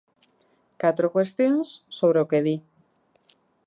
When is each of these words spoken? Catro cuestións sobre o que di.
Catro 0.81 1.07
cuestións 1.15 1.67
sobre 1.99 2.19
o 2.23 2.29
que 2.29 2.39
di. 2.45 2.55